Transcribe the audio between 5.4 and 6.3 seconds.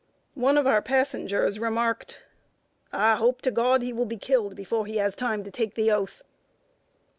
to take the oath!"